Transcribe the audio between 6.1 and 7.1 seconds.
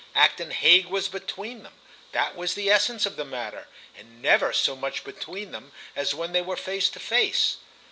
when they were face to